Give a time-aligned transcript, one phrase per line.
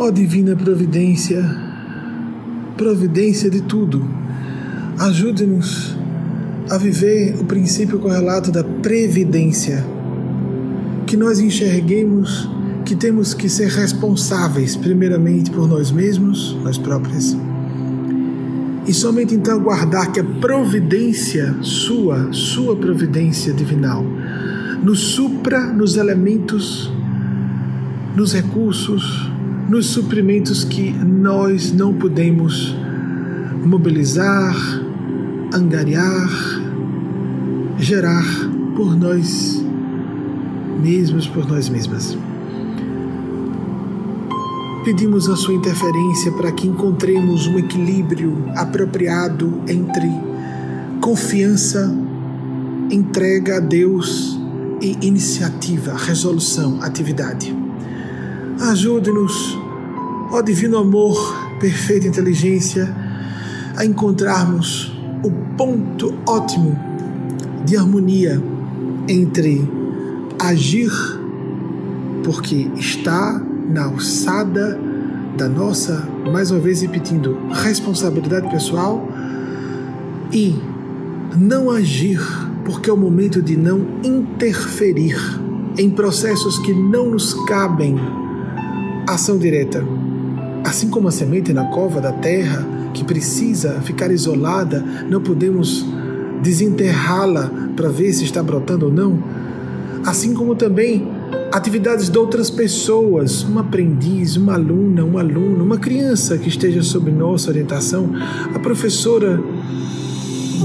[0.00, 1.44] Ó Divina Providência,
[2.76, 4.08] providência de tudo,
[4.96, 5.96] ajude-nos
[6.70, 9.84] a viver o princípio correlato da previdência,
[11.04, 12.48] que nós enxerguemos
[12.84, 17.36] que temos que ser responsáveis, primeiramente por nós mesmos, nós próprios,
[18.86, 24.06] e somente então aguardar que a providência sua, sua providência divinal,
[24.80, 26.88] nos supra nos elementos,
[28.14, 29.27] nos recursos,
[29.68, 32.74] nos suprimentos que nós não podemos
[33.64, 34.56] mobilizar,
[35.52, 36.28] angariar,
[37.78, 38.24] gerar
[38.74, 39.62] por nós
[40.82, 42.16] mesmos, por nós mesmas.
[44.84, 50.08] Pedimos a sua interferência para que encontremos um equilíbrio apropriado entre
[51.02, 51.94] confiança,
[52.90, 54.40] entrega a Deus
[54.80, 57.67] e iniciativa, resolução, atividade.
[58.60, 59.56] Ajude-nos,
[60.32, 61.16] ó Divino Amor,
[61.60, 62.92] perfeita inteligência,
[63.76, 66.76] a encontrarmos o ponto ótimo
[67.64, 68.42] de harmonia
[69.06, 69.64] entre
[70.40, 70.90] agir,
[72.24, 74.76] porque está na alçada
[75.36, 79.08] da nossa, mais uma vez repetindo, responsabilidade pessoal
[80.32, 80.56] e
[81.36, 82.20] não agir,
[82.64, 85.16] porque é o momento de não interferir
[85.78, 87.96] em processos que não nos cabem
[89.14, 89.84] ação direta.
[90.64, 95.86] Assim como a semente na cova da terra, que precisa ficar isolada, não podemos
[96.42, 99.22] desenterrá-la para ver se está brotando ou não.
[100.04, 101.08] Assim como também
[101.52, 107.10] atividades de outras pessoas, um aprendiz, uma aluna, um aluno, uma criança que esteja sob
[107.10, 108.10] nossa orientação,
[108.54, 109.42] a professora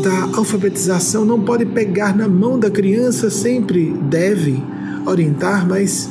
[0.04, 4.62] da alfabetização não pode pegar na mão da criança, sempre deve
[5.06, 6.10] orientar, mas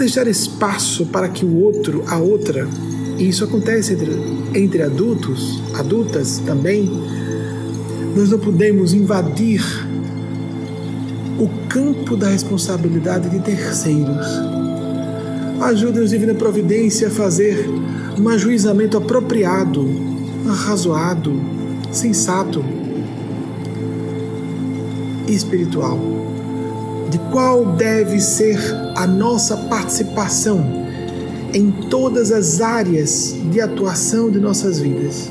[0.00, 2.66] deixar espaço para que o outro, a outra,
[3.18, 4.10] e isso acontece entre,
[4.54, 6.90] entre adultos, adultas também,
[8.16, 9.62] nós não podemos invadir
[11.38, 14.26] o campo da responsabilidade de terceiros.
[15.60, 17.68] Ajuda-nos, Divina Providência, a fazer
[18.18, 19.86] um ajuizamento apropriado,
[20.48, 21.38] arrazoado,
[21.92, 22.64] sensato
[25.28, 25.98] e espiritual
[27.10, 28.58] de qual deve ser
[28.94, 30.64] a nossa participação
[31.52, 35.30] em todas as áreas de atuação de nossas vidas.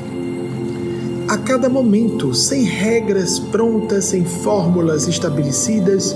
[1.26, 6.14] A cada momento, sem regras prontas, sem fórmulas estabelecidas,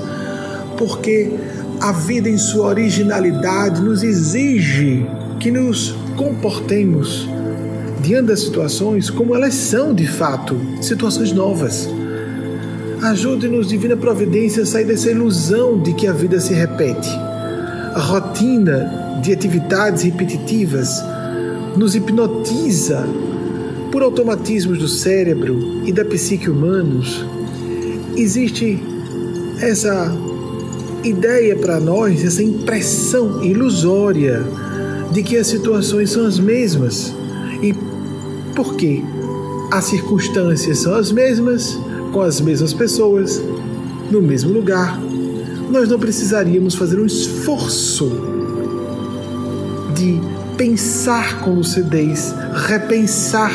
[0.76, 1.30] porque
[1.80, 5.06] a vida em sua originalidade nos exige
[5.40, 7.28] que nos comportemos
[8.02, 11.88] diante das situações como elas são de fato, situações novas
[13.04, 17.10] Ajude-nos, Divina Providência, a sair dessa ilusão de que a vida se repete.
[17.94, 21.04] A rotina de atividades repetitivas
[21.76, 23.06] nos hipnotiza
[23.92, 27.22] por automatismos do cérebro e da psique humanos.
[28.16, 28.82] Existe
[29.60, 30.10] essa
[31.04, 34.42] ideia para nós, essa impressão ilusória
[35.12, 37.14] de que as situações são as mesmas.
[37.62, 37.74] E
[38.56, 39.02] por quê?
[39.70, 41.78] As circunstâncias são as mesmas,
[42.14, 43.42] com as mesmas pessoas,
[44.08, 44.96] no mesmo lugar,
[45.68, 48.08] nós não precisaríamos fazer um esforço
[49.96, 50.20] de
[50.56, 52.32] pensar com lucidez,
[52.68, 53.50] repensar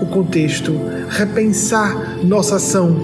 [0.00, 0.72] o contexto,
[1.08, 2.96] repensar nossa ação,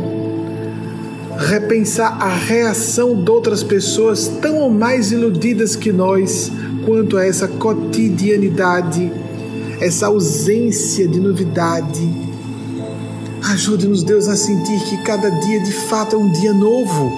[1.37, 6.53] repensar a reação de outras pessoas tão ou mais iludidas que nós
[6.87, 9.11] quanto a essa cotidianidade,
[9.81, 12.30] essa ausência de novidade
[13.43, 17.11] Ajude-nos, Deus, a sentir que cada dia de fato é um dia novo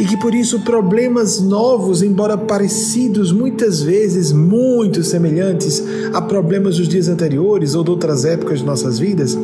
[0.00, 5.82] e que por isso problemas novos, embora parecidos, muitas vezes muito semelhantes
[6.12, 9.36] a problemas dos dias anteriores ou de outras épocas de nossas vidas,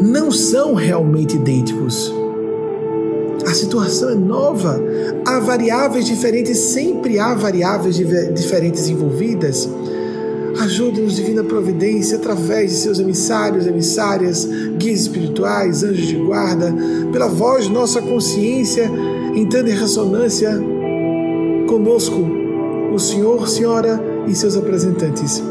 [0.00, 2.12] não são realmente idênticos.
[3.46, 4.80] A situação é nova,
[5.26, 9.68] há variáveis diferentes, sempre há variáveis diferentes envolvidas.
[10.60, 14.44] Ajude-nos, Divina Providência, através de seus emissários, emissárias,
[14.76, 16.74] guias espirituais, anjos de guarda,
[17.10, 18.90] pela voz de nossa consciência,
[19.34, 20.52] entrando em ressonância
[21.66, 22.20] conosco,
[22.92, 25.42] o Senhor, Senhora e seus representantes.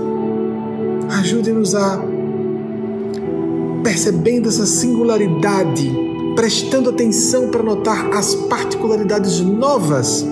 [1.10, 2.04] Ajude-nos a,
[3.84, 5.92] percebendo essa singularidade,
[6.36, 10.26] prestando atenção para notar as particularidades novas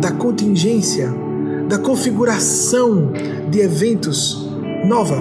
[0.00, 1.23] da contingência
[1.68, 3.12] da configuração
[3.50, 4.48] de eventos
[4.84, 5.16] nova.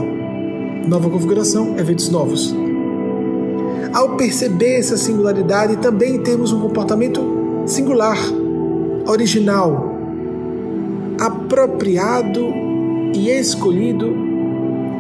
[0.88, 2.54] Nova configuração, eventos novos.
[3.94, 7.22] Ao perceber essa singularidade, também temos um comportamento
[7.66, 8.18] singular,
[9.08, 9.98] original,
[11.20, 12.42] apropriado
[13.16, 14.14] e escolhido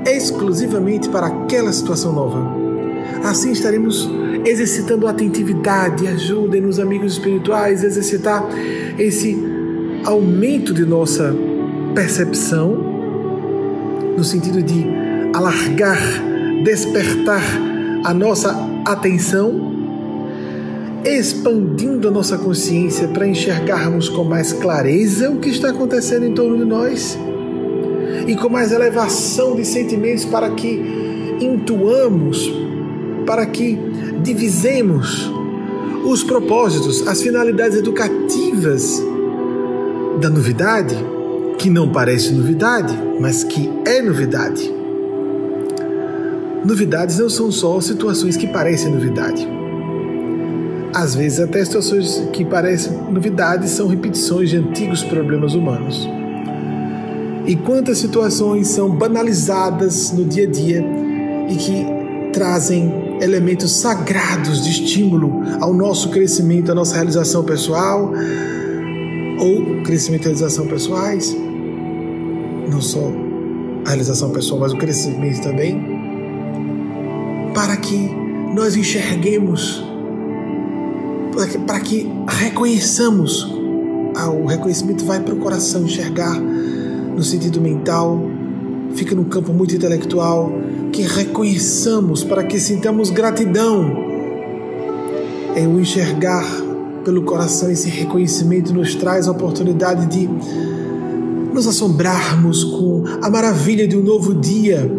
[0.06, 2.64] exclusivamente para aquela situação nova.
[3.24, 4.10] Assim estaremos
[4.46, 6.08] exercitando atentividade.
[6.08, 8.46] Ajudem-nos, amigos espirituais, a exercitar
[8.98, 9.63] esse
[10.04, 11.36] aumento de nossa
[11.96, 12.94] percepção,
[14.18, 14.86] no sentido de
[15.34, 16.00] alargar,
[16.64, 17.44] despertar
[18.04, 18.56] a nossa
[18.86, 19.74] atenção,
[21.06, 26.58] expandindo a nossa consciência para enxergarmos com mais clareza o que está acontecendo em torno
[26.58, 27.18] de nós
[28.28, 32.52] e com mais elevação de sentimentos para que intuamos,
[33.26, 33.78] para que
[34.22, 35.32] divisemos
[36.06, 39.02] os propósitos, as finalidades educativas
[40.24, 40.96] da novidade,
[41.60, 44.74] que não parece novidade, mas que é novidade.
[46.64, 49.46] Novidades não são só situações que parecem novidade.
[50.94, 56.08] Às vezes, até situações que parecem novidades são repetições de antigos problemas humanos.
[57.46, 60.86] E quantas situações são banalizadas no dia a dia
[61.50, 61.86] e que
[62.32, 68.14] trazem elementos sagrados de estímulo ao nosso crescimento, à nossa realização pessoal
[69.40, 71.36] ou crescimento e realização pessoais,
[72.70, 73.12] não só
[73.86, 75.82] a realização pessoal, mas o crescimento também,
[77.54, 78.10] para que
[78.54, 79.84] nós enxerguemos,
[81.34, 83.52] para que, para que reconheçamos,
[84.16, 88.22] ah, o reconhecimento vai para o coração enxergar no sentido mental,
[88.96, 90.52] fica no campo muito intelectual,
[90.92, 94.14] que reconheçamos para que sintamos gratidão.
[95.56, 96.46] É o enxergar
[97.04, 100.30] pelo coração esse reconhecimento nos traz a oportunidade de
[101.54, 104.90] nos assombrarmos com a maravilha de um novo dia,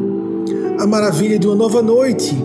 [0.78, 2.36] a maravilha de uma nova noite,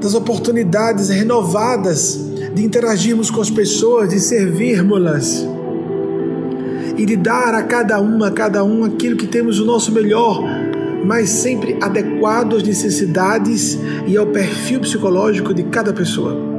[0.00, 2.20] das oportunidades renovadas
[2.54, 5.46] de interagirmos com as pessoas, de servirmos-las
[6.96, 10.42] e de dar a cada um, a cada um aquilo que temos o nosso melhor,
[11.04, 16.55] mas sempre adequado às necessidades e ao perfil psicológico de cada pessoa.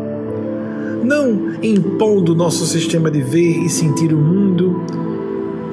[1.07, 4.83] Não impondo nosso sistema de ver e sentir o mundo,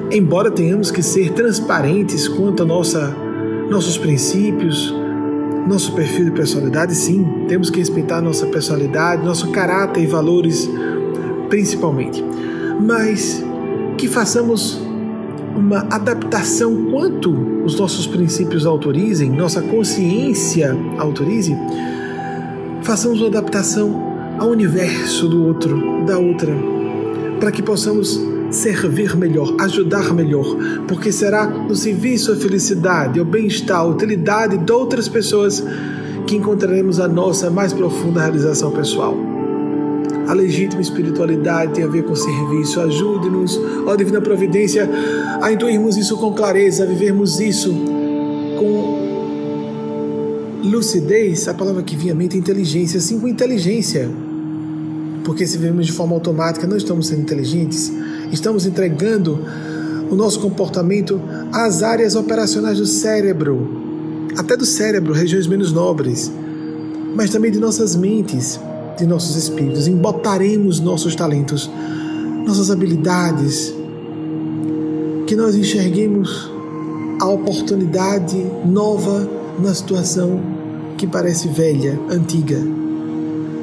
[0.09, 3.13] embora tenhamos que ser transparentes quanto a nossa,
[3.69, 4.95] nossos princípios,
[5.67, 10.69] nosso perfil de personalidade, sim, temos que respeitar nossa personalidade, nosso caráter e valores,
[11.49, 12.23] principalmente.
[12.79, 13.43] Mas
[13.97, 14.81] que façamos
[15.53, 17.29] uma adaptação quanto
[17.65, 21.53] os nossos princípios autorizem, nossa consciência autorize,
[22.83, 26.53] façamos uma adaptação ao universo do outro, da outra,
[27.39, 28.19] para que possamos
[28.51, 30.45] servir melhor, ajudar melhor,
[30.87, 35.63] porque será no serviço à felicidade, ao bem-estar, à utilidade de outras pessoas
[36.25, 39.15] que encontraremos a nossa mais profunda realização pessoal.
[40.27, 42.79] A legítima espiritualidade tem a ver com serviço.
[42.81, 44.89] Ajude-nos, ó Divina Providência,
[45.39, 47.71] a intuirmos isso com clareza, a vivermos isso
[48.57, 49.05] com
[50.63, 51.47] lucidez.
[51.47, 54.09] A palavra que vinha à mente é inteligência, sim, com inteligência.
[55.25, 57.91] Porque se vivemos de forma automática, não estamos sendo inteligentes,
[58.31, 59.43] estamos entregando
[60.09, 61.19] o nosso comportamento
[61.51, 63.67] às áreas operacionais do cérebro,
[64.37, 66.31] até do cérebro, regiões menos nobres,
[67.15, 68.59] mas também de nossas mentes
[68.97, 71.69] de nossos espíritos, embotaremos nossos talentos,
[72.45, 73.73] nossas habilidades,
[75.27, 76.51] que nós enxerguemos
[77.19, 79.27] a oportunidade nova
[79.59, 80.39] na situação
[80.97, 82.61] que parece velha, antiga,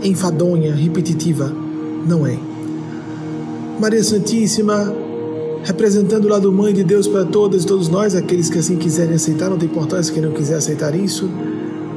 [0.02, 1.52] enfadonha, repetitiva.
[2.06, 2.38] Não é.
[3.80, 4.94] Maria Santíssima,
[5.64, 9.14] representando o lado mãe de Deus para todas e todos nós, aqueles que assim quiserem
[9.14, 11.28] aceitar, não tem importância quem não quiser aceitar isso.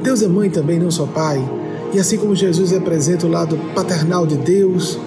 [0.02, 1.42] Deus é mãe também, não só pai.
[1.92, 4.98] E assim como Jesus representa o lado paternal de Deus,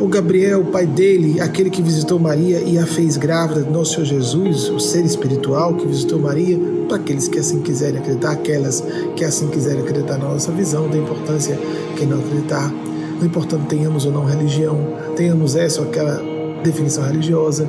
[0.00, 4.06] o Gabriel, o pai dele, aquele que visitou Maria e a fez grávida nosso Senhor
[4.06, 8.82] Jesus, o ser espiritual que visitou Maria, para aqueles que assim quiserem acreditar, aquelas
[9.14, 11.58] que assim quiserem acreditar na nossa visão da importância
[11.96, 12.72] que não acreditar.
[13.18, 14.78] Não importa tenhamos ou não religião,
[15.14, 16.22] tenhamos essa ou aquela
[16.64, 17.68] definição religiosa,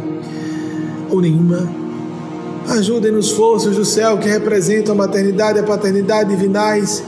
[1.09, 1.69] ou nenhuma.
[2.69, 7.03] Ajudem-nos forças do céu que representam a maternidade e a paternidade divinais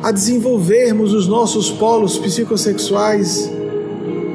[0.00, 3.50] a desenvolvermos os nossos polos psicossexuais,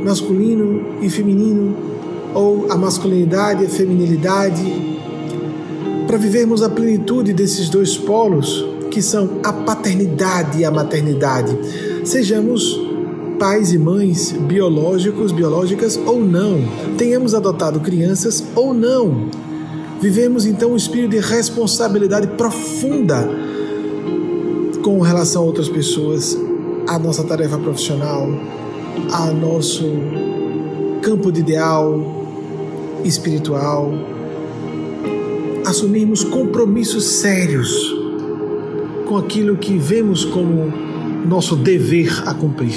[0.07, 1.75] masculino e feminino,
[2.33, 4.63] ou a masculinidade e a feminilidade,
[6.07, 11.57] para vivermos a plenitude desses dois polos, que são a paternidade e a maternidade.
[12.05, 12.79] Sejamos
[13.37, 16.61] pais e mães biológicos, biológicas ou não,
[16.97, 19.25] tenhamos adotado crianças ou não.
[19.99, 23.29] Vivemos então um espírito de responsabilidade profunda
[24.81, 26.37] com relação a outras pessoas,
[26.87, 28.29] a nossa tarefa profissional,
[29.11, 29.85] a nosso
[31.01, 32.17] campo de ideal
[33.03, 33.93] espiritual,
[35.65, 37.95] assumirmos compromissos sérios
[39.07, 40.71] com aquilo que vemos como
[41.27, 42.75] nosso dever a cumprir.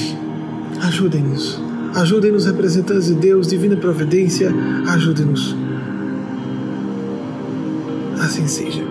[0.82, 1.60] Ajudem-nos.
[1.94, 4.54] Ajudem-nos, representantes de Deus, divina providência,
[4.86, 5.56] ajudem-nos.
[8.20, 8.89] Assim seja.